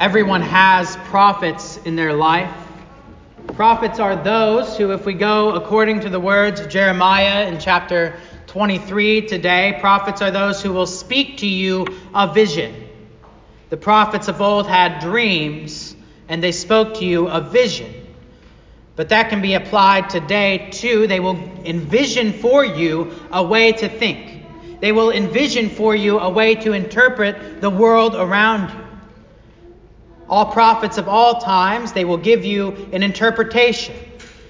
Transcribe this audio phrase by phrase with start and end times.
[0.00, 2.52] Everyone has prophets in their life.
[3.54, 8.18] Prophets are those who, if we go according to the words of Jeremiah in chapter
[8.48, 12.74] 23 today, prophets are those who will speak to you a vision.
[13.70, 15.94] The prophets of old had dreams,
[16.28, 17.94] and they spoke to you a vision.
[18.96, 21.06] But that can be applied today too.
[21.06, 24.42] They will envision for you a way to think.
[24.80, 28.83] They will envision for you a way to interpret the world around you.
[30.28, 33.94] All prophets of all times, they will give you an interpretation,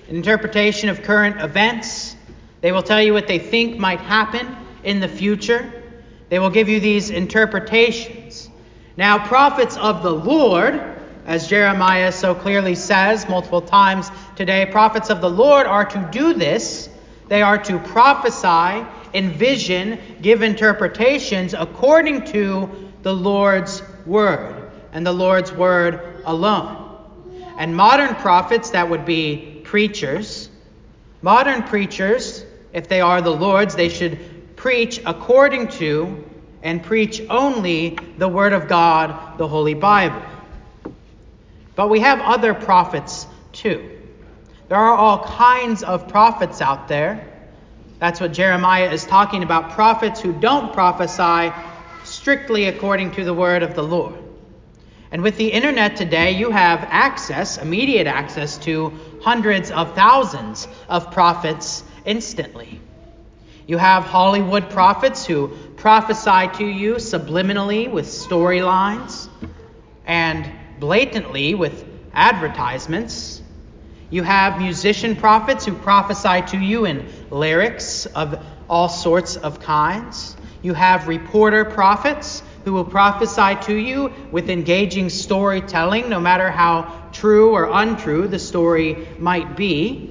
[0.08, 2.14] an interpretation of current events.
[2.60, 5.82] They will tell you what they think might happen in the future.
[6.28, 8.48] They will give you these interpretations.
[8.96, 10.80] Now, prophets of the Lord,
[11.26, 16.34] as Jeremiah so clearly says multiple times today, prophets of the Lord are to do
[16.34, 16.88] this.
[17.26, 22.70] They are to prophesy, envision, give interpretations according to
[23.02, 24.63] the Lord's word
[24.94, 26.80] and the Lord's word alone.
[27.58, 30.48] And modern prophets, that would be preachers,
[31.20, 36.24] modern preachers, if they are the Lord's, they should preach according to
[36.62, 40.22] and preach only the Word of God, the Holy Bible.
[41.76, 44.00] But we have other prophets too.
[44.68, 47.30] There are all kinds of prophets out there.
[47.98, 51.52] That's what Jeremiah is talking about prophets who don't prophesy
[52.04, 54.23] strictly according to the word of the Lord.
[55.14, 61.12] And with the internet today, you have access, immediate access to hundreds of thousands of
[61.12, 62.80] prophets instantly.
[63.68, 69.28] You have Hollywood prophets who prophesy to you subliminally with storylines
[70.04, 73.40] and blatantly with advertisements.
[74.10, 80.36] You have musician prophets who prophesy to you in lyrics of all sorts of kinds.
[80.60, 87.08] You have reporter prophets who will prophesy to you with engaging storytelling, no matter how
[87.12, 90.10] true or untrue the story might be.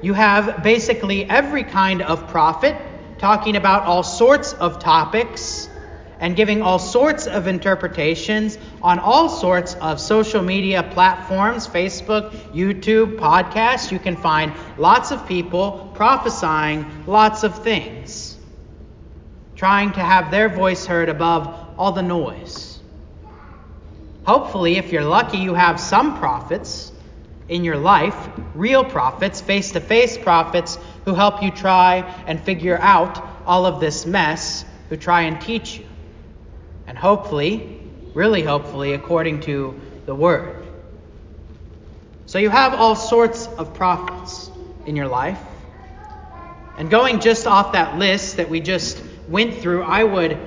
[0.00, 2.76] You have basically every kind of prophet
[3.18, 5.68] talking about all sorts of topics
[6.20, 13.16] and giving all sorts of interpretations on all sorts of social media platforms Facebook, YouTube,
[13.16, 13.90] podcasts.
[13.90, 17.97] You can find lots of people prophesying lots of things
[19.58, 22.78] trying to have their voice heard above all the noise.
[24.24, 26.92] Hopefully, if you're lucky, you have some prophets
[27.48, 31.98] in your life, real prophets, face to face prophets, who help you try
[32.28, 35.86] and figure out all of this mess, who try and teach you.
[36.86, 37.80] And hopefully,
[38.14, 40.66] really hopefully, according to the Word.
[42.26, 44.52] So you have all sorts of prophets
[44.86, 45.40] in your life.
[46.76, 50.38] And going just off that list that we just went through, I would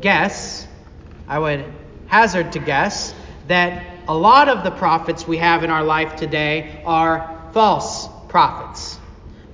[0.00, 0.66] guess,
[1.28, 1.64] I would
[2.06, 3.14] hazard to guess,
[3.48, 8.98] that a lot of the prophets we have in our life today are false prophets.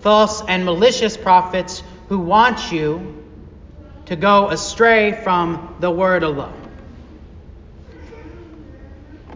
[0.00, 3.24] False and malicious prophets who want you
[4.06, 6.56] to go astray from the word alone.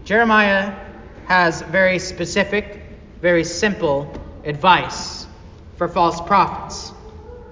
[0.05, 0.75] Jeremiah
[1.27, 2.81] has very specific,
[3.21, 4.13] very simple
[4.45, 5.27] advice
[5.77, 6.94] for false prophets.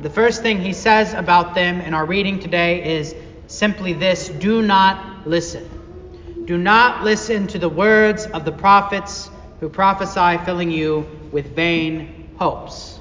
[0.02, 3.14] The first thing he says about them in our reading today is
[3.46, 6.44] simply this do not listen.
[6.44, 9.30] Do not listen to the words of the prophets
[9.60, 12.98] who prophesy, filling you with vain hopes.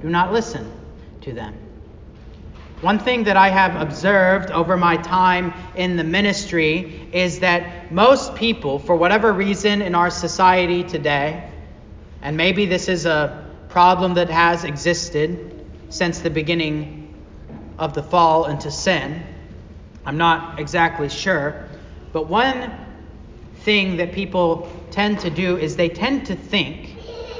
[0.00, 0.70] Do not listen
[1.22, 1.56] to them.
[2.82, 8.36] One thing that I have observed over my time in the ministry is that most
[8.36, 11.50] people, for whatever reason in our society today,
[12.22, 15.57] and maybe this is a problem that has existed,
[15.90, 17.14] since the beginning
[17.78, 19.22] of the fall into sin.
[20.04, 21.68] I'm not exactly sure.
[22.12, 22.72] But one
[23.60, 26.96] thing that people tend to do is they tend to think,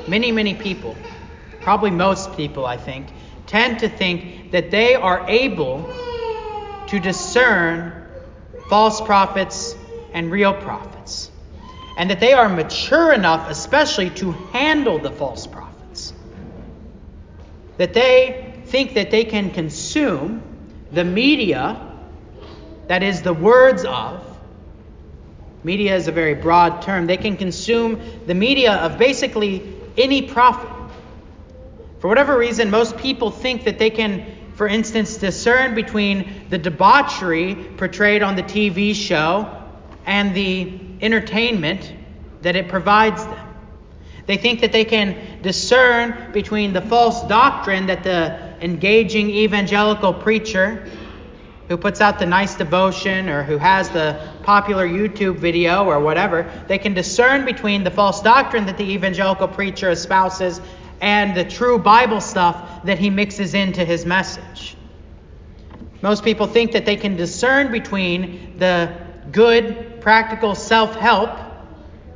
[0.06, 0.96] many, many people,
[1.60, 3.08] probably most people, I think,
[3.46, 5.88] tend to think that they are able
[6.88, 8.06] to discern
[8.68, 9.74] false prophets
[10.12, 11.30] and real prophets.
[11.96, 15.57] And that they are mature enough, especially, to handle the false prophets
[17.78, 20.42] that they think that they can consume
[20.92, 21.84] the media
[22.88, 24.24] that is the words of.
[25.64, 27.06] Media is a very broad term.
[27.06, 29.62] They can consume the media of basically
[29.96, 30.70] any prophet.
[32.00, 37.54] For whatever reason, most people think that they can, for instance, discern between the debauchery
[37.76, 39.52] portrayed on the TV show
[40.06, 41.92] and the entertainment
[42.42, 43.47] that it provides them.
[44.28, 50.86] They think that they can discern between the false doctrine that the engaging evangelical preacher
[51.68, 56.50] who puts out the nice devotion or who has the popular YouTube video or whatever,
[56.68, 60.60] they can discern between the false doctrine that the evangelical preacher espouses
[61.00, 64.76] and the true Bible stuff that he mixes into his message.
[66.02, 68.92] Most people think that they can discern between the
[69.32, 71.47] good, practical self help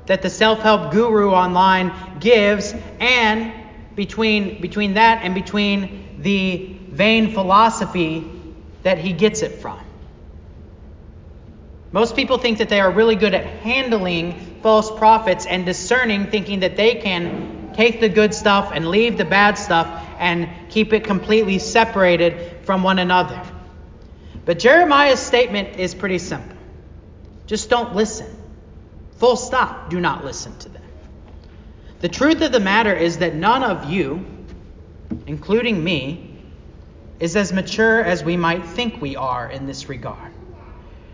[0.06, 3.52] that the self help guru online gives and
[3.94, 8.28] between, between that and between the vain philosophy
[8.82, 9.78] that he gets it from.
[11.92, 16.60] Most people think that they are really good at handling false prophets and discerning, thinking
[16.60, 19.86] that they can take the good stuff and leave the bad stuff
[20.18, 23.40] and keep it completely separated from one another.
[24.44, 26.56] But Jeremiah's statement is pretty simple
[27.46, 28.41] just don't listen.
[29.22, 29.88] Full stop.
[29.88, 30.82] Do not listen to them.
[32.00, 34.26] The truth of the matter is that none of you,
[35.28, 36.40] including me,
[37.20, 40.32] is as mature as we might think we are in this regard.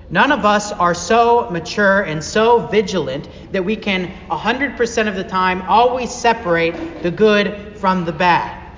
[0.08, 5.25] None of us are so mature and so vigilant that we can 100% of the
[5.25, 8.72] time always separate the good from the bad.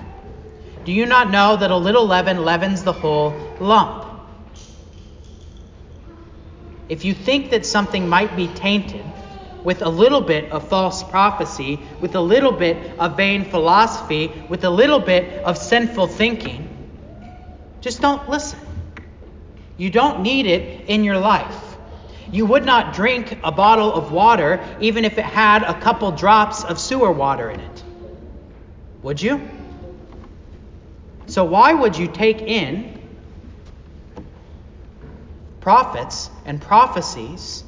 [0.83, 4.07] Do you not know that a little leaven leavens the whole lump?
[6.89, 9.05] If you think that something might be tainted
[9.63, 14.63] with a little bit of false prophecy, with a little bit of vain philosophy, with
[14.63, 16.67] a little bit of sinful thinking,
[17.81, 18.59] just don't listen.
[19.77, 21.77] You don't need it in your life.
[22.31, 26.63] You would not drink a bottle of water even if it had a couple drops
[26.63, 27.83] of sewer water in it.
[29.01, 29.41] Would you?
[31.25, 32.99] So, why would you take in
[35.59, 37.63] prophets and prophecies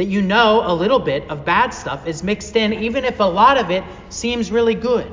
[0.00, 3.24] that you know a little bit of bad stuff is mixed in, even if a
[3.24, 5.06] lot of it seems really good?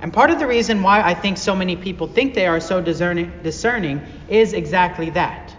[0.00, 2.80] And part of the reason why I think so many people think they are so
[2.80, 5.54] discerning, discerning is exactly that.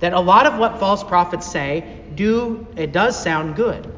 [0.00, 3.88] That a lot of what false prophets say do it does sound good.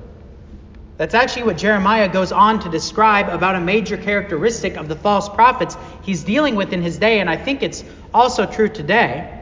[0.99, 5.31] That's actually what Jeremiah goes on to describe about a major characteristic of the false
[5.31, 9.36] prophets he's dealing with in his day, and I think it's also true today,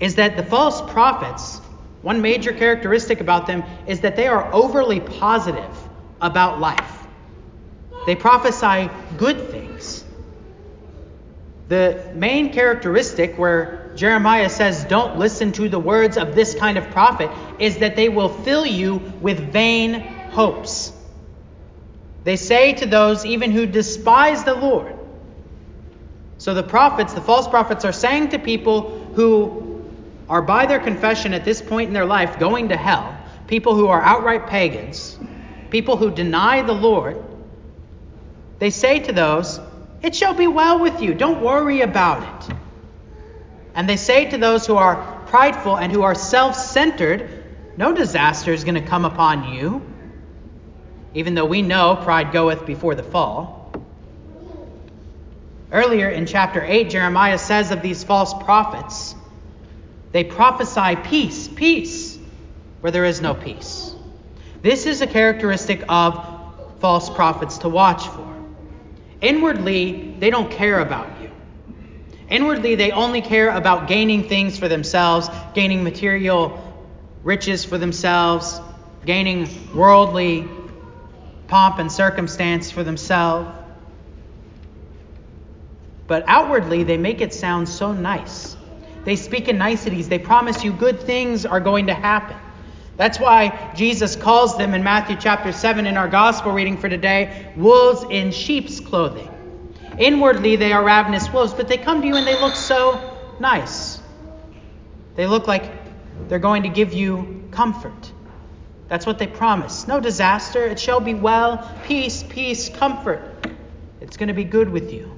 [0.00, 1.58] is that the false prophets,
[2.02, 5.76] one major characteristic about them is that they are overly positive
[6.20, 7.06] about life.
[8.06, 10.04] They prophesy good things.
[11.68, 16.88] The main characteristic where Jeremiah says, Don't listen to the words of this kind of
[16.90, 20.92] prophet, is that they will fill you with vain hopes.
[22.24, 24.94] They say to those even who despise the Lord.
[26.38, 29.67] So the prophets, the false prophets, are saying to people who
[30.28, 33.16] are by their confession at this point in their life going to hell,
[33.46, 35.18] people who are outright pagans,
[35.70, 37.22] people who deny the Lord,
[38.58, 39.60] they say to those,
[40.02, 41.14] It shall be well with you.
[41.14, 42.56] Don't worry about it.
[43.74, 47.44] And they say to those who are prideful and who are self centered,
[47.76, 49.82] No disaster is going to come upon you.
[51.14, 53.72] Even though we know pride goeth before the fall.
[55.70, 59.14] Earlier in chapter 8, Jeremiah says of these false prophets,
[60.12, 62.18] they prophesy peace, peace,
[62.80, 63.94] where there is no peace.
[64.62, 66.24] This is a characteristic of
[66.80, 68.26] false prophets to watch for.
[69.20, 71.30] Inwardly, they don't care about you.
[72.28, 76.64] Inwardly, they only care about gaining things for themselves, gaining material
[77.22, 78.60] riches for themselves,
[79.04, 80.46] gaining worldly
[81.46, 83.50] pomp and circumstance for themselves.
[86.06, 88.57] But outwardly, they make it sound so nice.
[89.08, 90.10] They speak in niceties.
[90.10, 92.36] They promise you good things are going to happen.
[92.98, 97.50] That's why Jesus calls them in Matthew chapter 7 in our gospel reading for today
[97.56, 99.30] wolves in sheep's clothing.
[99.96, 103.00] Inwardly, they are ravenous wolves, but they come to you and they look so
[103.40, 103.98] nice.
[105.14, 105.72] They look like
[106.28, 108.12] they're going to give you comfort.
[108.88, 109.88] That's what they promise.
[109.88, 110.66] No disaster.
[110.66, 111.66] It shall be well.
[111.84, 113.22] Peace, peace, comfort.
[114.02, 115.10] It's going to be good with you.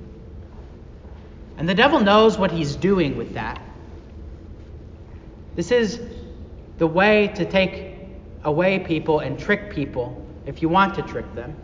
[1.58, 3.60] And the devil knows what he's doing with that.
[5.60, 6.00] This is
[6.78, 7.94] the way to take
[8.44, 11.54] away people and trick people if you want to trick them.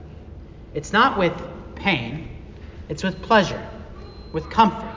[0.75, 1.33] It's not with
[1.76, 2.29] pain,
[2.91, 3.67] it's with pleasure,
[4.35, 4.95] with comfort.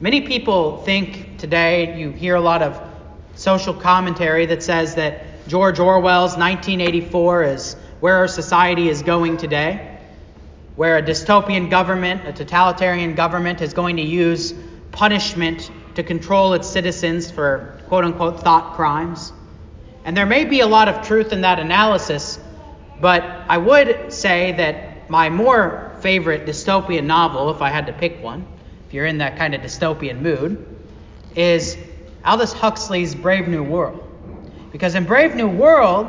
[0.00, 2.78] Many people think today, you hear a lot of
[3.36, 9.98] social commentary that says that George Orwell's 1984 is where our society is going today,
[10.76, 14.52] where a dystopian government, a totalitarian government, is going to use
[14.92, 19.34] punishment to control its citizens for quote unquote thought crimes.
[20.06, 22.40] And there may be a lot of truth in that analysis,
[23.02, 28.22] but I would say that my more favorite dystopian novel, if I had to pick
[28.22, 28.46] one,
[28.86, 30.66] if you're in that kind of dystopian mood,
[31.36, 31.76] is
[32.24, 34.02] Aldous Huxley's Brave New World.
[34.72, 36.08] Because in Brave New World,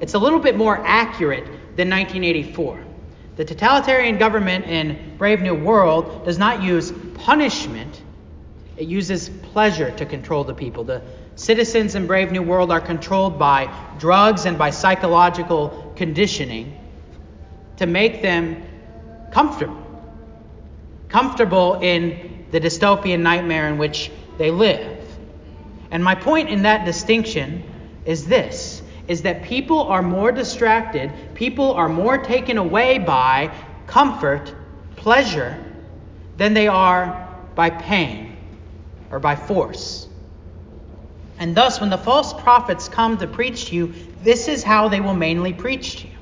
[0.00, 1.44] it's a little bit more accurate
[1.76, 2.82] than 1984.
[3.36, 8.02] The totalitarian government in Brave New World does not use punishment,
[8.78, 10.84] it uses pleasure to control the people.
[10.84, 11.02] The
[11.34, 13.68] citizens in Brave New World are controlled by
[13.98, 16.78] drugs and by psychological conditioning
[17.78, 18.62] to make them
[19.32, 19.84] comfortable.
[21.08, 24.96] Comfortable in the dystopian nightmare in which they live.
[25.90, 27.64] And my point in that distinction
[28.04, 33.50] is this is that people are more distracted, people are more taken away by
[33.86, 34.54] comfort,
[34.96, 35.56] pleasure,
[36.36, 38.27] than they are by pain
[39.10, 40.08] or by force.
[41.38, 45.00] And thus, when the false prophets come to preach to you, this is how they
[45.00, 46.14] will mainly preach to you.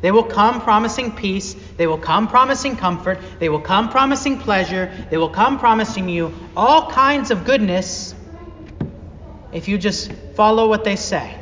[0.00, 1.54] They will come promising peace.
[1.76, 3.18] They will come promising comfort.
[3.38, 4.92] They will come promising pleasure.
[5.10, 8.14] They will come promising you all kinds of goodness
[9.52, 11.38] if you just follow what they say.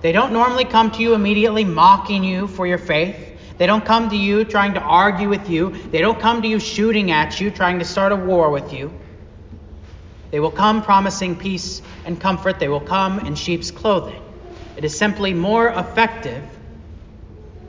[0.00, 3.16] They don't normally come to you immediately mocking you for your faith.
[3.58, 5.70] They don't come to you trying to argue with you.
[5.70, 8.92] They don't come to you shooting at you, trying to start a war with you.
[10.32, 12.58] They will come promising peace and comfort.
[12.58, 14.20] They will come in sheep's clothing.
[14.76, 16.42] It is simply more effective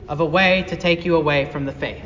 [0.08, 2.02] of a way to take you away from the faith.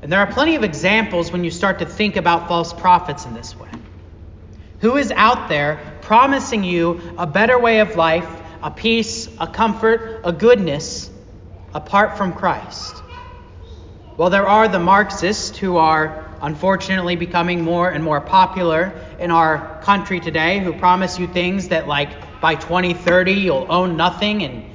[0.00, 3.34] And there are plenty of examples when you start to think about false prophets in
[3.34, 3.68] this way.
[4.80, 8.28] Who is out there promising you a better way of life,
[8.62, 11.10] a peace, a comfort, a goodness
[11.74, 13.02] apart from Christ?
[14.16, 19.80] Well, there are the Marxists who are unfortunately becoming more and more popular in our
[19.82, 24.72] country today who promise you things that, like, by 2030 you'll own nothing and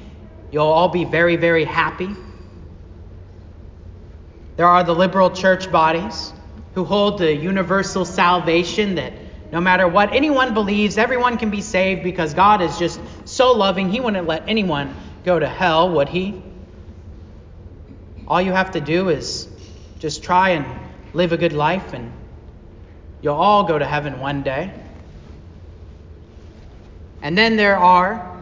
[0.50, 2.08] You'll all be very, very happy.
[4.56, 6.32] There are the liberal church bodies
[6.74, 9.12] who hold the universal salvation that
[9.52, 13.90] no matter what anyone believes, everyone can be saved because God is just so loving,
[13.90, 14.94] He wouldn't let anyone
[15.24, 16.42] go to hell, would He?
[18.26, 19.48] All you have to do is
[20.00, 20.66] just try and
[21.12, 22.12] live a good life, and
[23.22, 24.72] you'll all go to heaven one day.
[27.22, 28.38] And then there are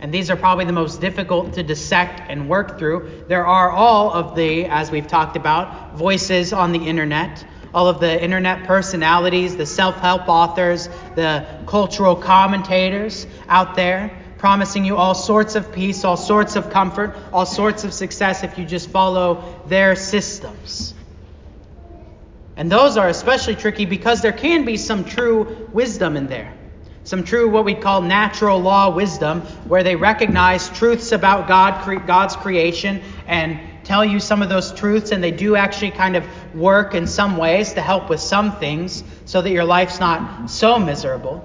[0.00, 3.24] and these are probably the most difficult to dissect and work through.
[3.26, 7.42] There are all of the, as we've talked about, voices on the internet,
[7.72, 14.84] all of the internet personalities, the self help authors, the cultural commentators out there promising
[14.84, 18.66] you all sorts of peace, all sorts of comfort, all sorts of success if you
[18.66, 20.93] just follow their systems.
[22.56, 26.54] And those are especially tricky because there can be some true wisdom in there
[27.04, 32.34] some true what we'd call natural law wisdom, where they recognize truths about God, God's
[32.34, 36.94] creation, and tell you some of those truths, and they do actually kind of work
[36.94, 41.44] in some ways to help with some things so that your life's not so miserable.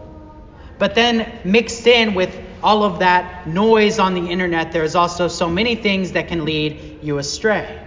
[0.78, 5.50] But then mixed in with all of that noise on the internet, there's also so
[5.50, 7.86] many things that can lead you astray.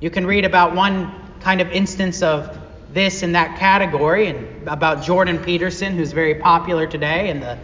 [0.00, 2.58] You can read about one kind of instance of
[2.92, 7.30] this in that category and about Jordan Peterson, who's very popular today.
[7.30, 7.56] In the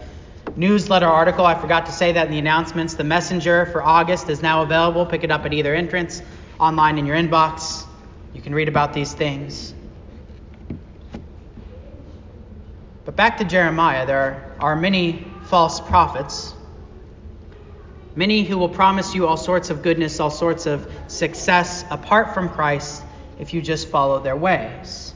[0.55, 2.95] newsletter article, I forgot to say that in the announcements.
[2.95, 5.05] The messenger for August is now available.
[5.05, 6.23] Pick it up at either entrance,
[6.59, 7.85] online in your inbox.
[8.33, 9.75] You can read about these things.
[13.05, 16.55] But back to Jeremiah, there are many false prophets,
[18.15, 22.49] many who will promise you all sorts of goodness, all sorts of success apart from
[22.49, 23.03] Christ
[23.39, 25.13] if you just follow their ways.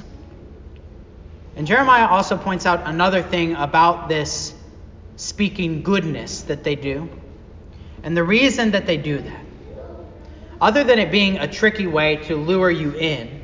[1.55, 4.53] And Jeremiah also points out another thing about this
[5.17, 7.09] speaking goodness that they do.
[8.03, 9.45] And the reason that they do that,
[10.61, 13.43] other than it being a tricky way to lure you in,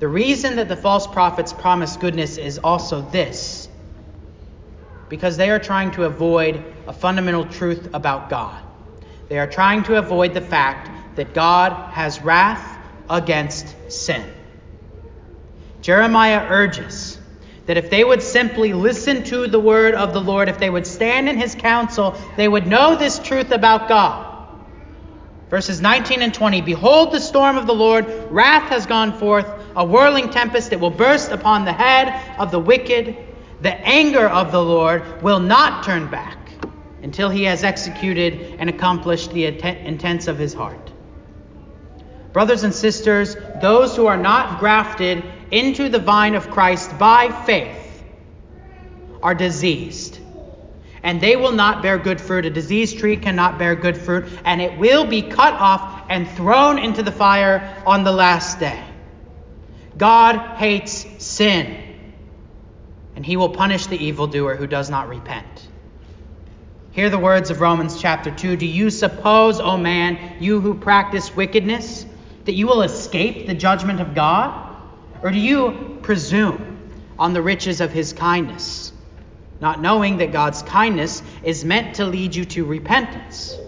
[0.00, 3.68] the reason that the false prophets promise goodness is also this
[5.08, 8.60] because they are trying to avoid a fundamental truth about God.
[9.28, 12.71] They are trying to avoid the fact that God has wrath
[13.08, 14.24] against sin.
[15.80, 17.18] Jeremiah urges
[17.66, 20.86] that if they would simply listen to the word of the Lord, if they would
[20.86, 24.28] stand in his counsel, they would know this truth about God.
[25.50, 29.84] Verses 19 and 20 Behold, the storm of the Lord, wrath has gone forth, a
[29.84, 33.16] whirling tempest that will burst upon the head of the wicked.
[33.60, 36.38] The anger of the Lord will not turn back
[37.02, 40.91] until he has executed and accomplished the intents of his heart.
[42.32, 48.02] Brothers and sisters, those who are not grafted into the vine of Christ by faith
[49.22, 50.18] are diseased.
[51.02, 52.46] And they will not bear good fruit.
[52.46, 56.78] A diseased tree cannot bear good fruit, and it will be cut off and thrown
[56.78, 58.82] into the fire on the last day.
[59.98, 61.76] God hates sin,
[63.14, 65.68] and he will punish the evildoer who does not repent.
[66.92, 68.56] Hear the words of Romans chapter 2.
[68.56, 72.06] Do you suppose, O man, you who practice wickedness,
[72.44, 74.76] that you will escape the judgment of God?
[75.22, 78.92] Or do you presume on the riches of his kindness,
[79.60, 83.58] not knowing that God's kindness is meant to lead you to repentance?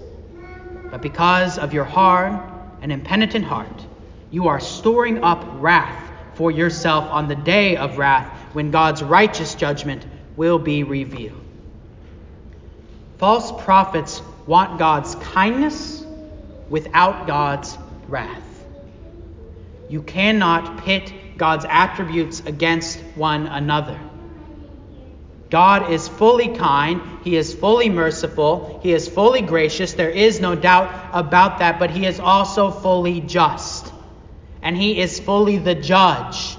[0.91, 2.41] But because of your hard
[2.83, 3.87] and impenitent heart,
[4.31, 9.55] you are storing up wrath for yourself on the day of wrath when God's righteous
[9.55, 10.05] judgment
[10.37, 11.41] will be revealed.
[13.19, 16.05] False prophets want God's kindness
[16.69, 17.79] without God's
[18.09, 18.43] wrath.
[19.89, 23.99] You cannot pit God's attributes against one another.
[25.51, 29.93] God is fully kind, He is fully merciful, He is fully gracious.
[29.93, 33.93] There is no doubt about that, but He is also fully just.
[34.63, 36.57] And He is fully the judge.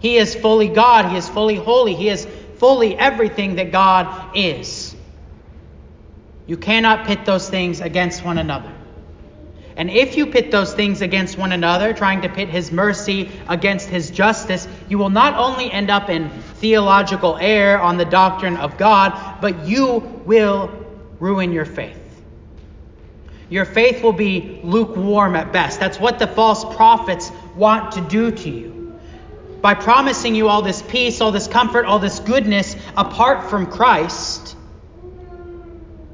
[0.00, 2.26] He is fully God, He is fully holy, He is
[2.56, 4.96] fully everything that God is.
[6.46, 8.72] You cannot pit those things against one another.
[9.76, 13.88] And if you pit those things against one another, trying to pit his mercy against
[13.88, 18.76] his justice, you will not only end up in theological error on the doctrine of
[18.76, 20.70] God, but you will
[21.18, 21.98] ruin your faith.
[23.48, 25.78] Your faith will be lukewarm at best.
[25.78, 28.98] That's what the false prophets want to do to you.
[29.60, 34.41] By promising you all this peace, all this comfort, all this goodness apart from Christ,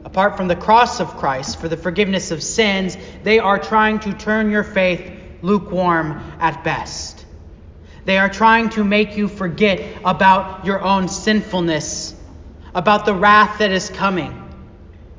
[0.08, 4.14] apart from the cross of Christ for the forgiveness of sins, they are trying to
[4.14, 5.12] turn your faith
[5.42, 7.26] lukewarm at best.
[8.06, 12.14] They are trying to make you forget about your own sinfulness,
[12.74, 14.32] about the wrath that is coming,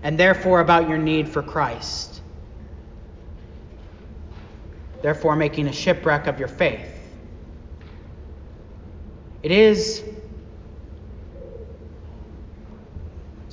[0.01, 2.19] and therefore about your need for Christ.
[5.03, 6.89] Therefore, making a shipwreck of your faith.
[9.43, 10.03] It is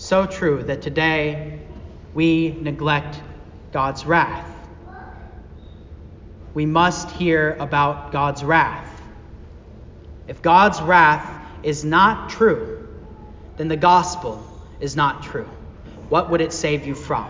[0.06, 1.58] so true that today
[2.14, 3.21] we neglect
[3.73, 4.49] God's wrath.
[6.54, 9.02] We must hear about God's wrath.
[10.28, 11.28] If God's wrath
[11.64, 12.88] is not true,
[13.56, 14.47] then the gospel
[14.78, 15.49] is not true.
[16.08, 17.26] What would it save you from?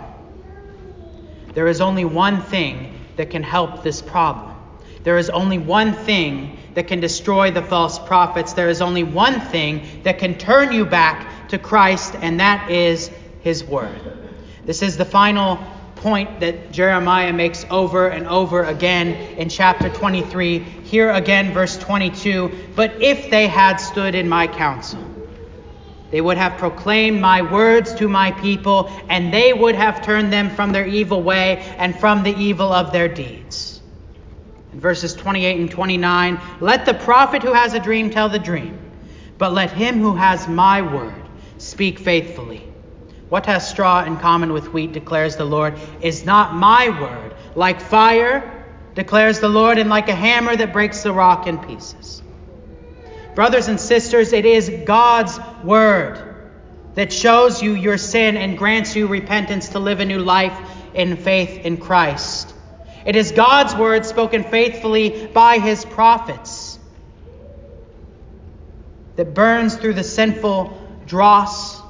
[1.54, 4.54] There is only one thing that can help this problem.
[5.02, 8.52] There is only one thing that can destroy the false prophets.
[8.52, 13.10] There is only one thing that can turn you back to Christ, and that is
[13.40, 14.00] His Word.
[14.64, 15.58] This is the final
[15.96, 20.58] point that Jeremiah makes over and over again in chapter 23.
[20.58, 25.02] Here again, verse 22 But if they had stood in my counsel,
[26.10, 30.50] they would have proclaimed my words to my people, and they would have turned them
[30.50, 33.80] from their evil way and from the evil of their deeds.
[34.72, 38.78] In verses 28 and 29, let the prophet who has a dream tell the dream,
[39.38, 41.25] but let him who has my word
[41.66, 42.62] Speak faithfully.
[43.28, 45.74] What has straw in common with wheat, declares the Lord?
[46.00, 51.02] Is not my word like fire, declares the Lord, and like a hammer that breaks
[51.02, 52.22] the rock in pieces?
[53.34, 56.36] Brothers and sisters, it is God's word
[56.94, 60.56] that shows you your sin and grants you repentance to live a new life
[60.94, 62.54] in faith in Christ.
[63.04, 66.78] It is God's word spoken faithfully by his prophets
[69.16, 71.80] that burns through the sinful dross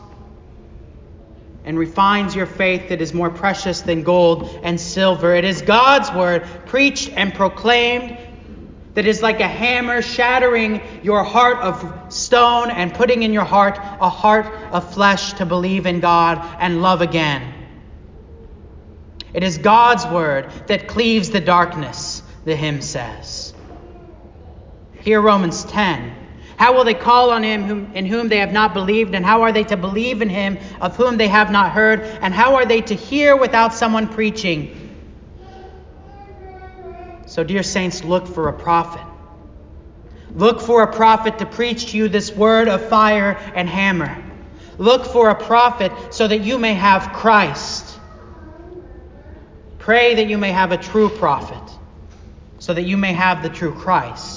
[1.64, 5.34] and refines your faith that is more precious than gold and silver.
[5.34, 8.16] It is God's word preached and proclaimed
[8.94, 13.76] that is like a hammer shattering your heart of stone and putting in your heart
[13.78, 17.52] a heart of flesh to believe in God and love again.
[19.34, 23.52] It is God's word that cleaves the darkness, the hymn says.
[25.00, 26.25] Here, Romans 10
[26.56, 29.14] how will they call on him whom, in whom they have not believed?
[29.14, 32.00] And how are they to believe in him of whom they have not heard?
[32.00, 34.82] And how are they to hear without someone preaching?
[37.26, 39.04] So, dear saints, look for a prophet.
[40.34, 44.22] Look for a prophet to preach to you this word of fire and hammer.
[44.78, 47.98] Look for a prophet so that you may have Christ.
[49.78, 51.62] Pray that you may have a true prophet
[52.58, 54.35] so that you may have the true Christ.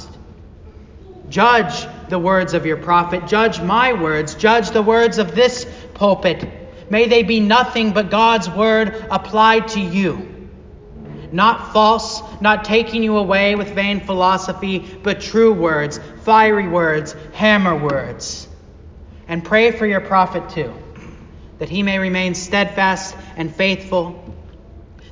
[1.29, 3.27] Judge the words of your prophet.
[3.27, 4.35] Judge my words.
[4.35, 6.47] Judge the words of this pulpit.
[6.89, 10.49] May they be nothing but God's word applied to you.
[11.31, 17.75] Not false, not taking you away with vain philosophy, but true words, fiery words, hammer
[17.75, 18.47] words.
[19.27, 20.73] And pray for your prophet too,
[21.59, 24.23] that he may remain steadfast and faithful,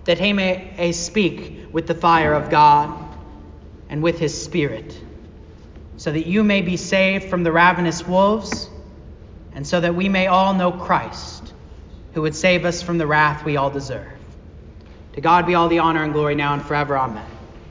[0.05, 2.91] that he may eh, speak with the fire of God
[3.89, 4.99] and with his spirit
[6.07, 8.69] so that you may be saved from the ravenous wolves,
[9.53, 11.53] and so that we may all know Christ,
[12.13, 14.07] who would save us from the wrath we all deserve.
[15.15, 16.97] To God be all the honor and glory now and forever.
[16.97, 17.25] Amen.